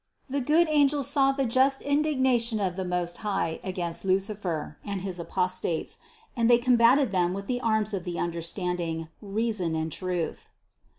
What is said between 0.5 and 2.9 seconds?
angels saw the just indignation of the